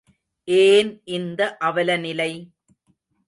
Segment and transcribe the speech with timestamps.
[0.47, 2.31] ஏன் இந்த அவலநிலை!